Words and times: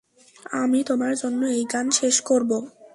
আমি 0.53 0.79
তোমার 0.83 1.13
জন্য 1.15 1.41
এই 1.57 1.63
গান 1.73 1.87
শেষ 1.91 2.15
করবো। 2.21 2.57